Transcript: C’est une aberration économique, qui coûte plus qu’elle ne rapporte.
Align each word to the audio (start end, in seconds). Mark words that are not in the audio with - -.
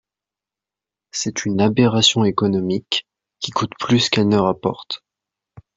C’est 1.11 1.45
une 1.45 1.61
aberration 1.61 2.25
économique, 2.25 3.05
qui 3.39 3.51
coûte 3.51 3.73
plus 3.79 4.09
qu’elle 4.09 4.29
ne 4.29 4.37
rapporte. 4.37 5.03